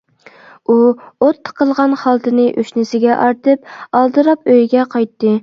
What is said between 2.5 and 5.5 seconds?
ئۆشنىسىگە ئارتىپ ئالدىراپ ئۆيىگە قايتتى.